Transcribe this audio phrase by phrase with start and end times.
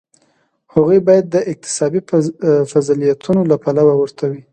[0.73, 2.01] هغوی باید د اکتسابي
[2.71, 4.41] فضیلتونو له پلوه ورته وي.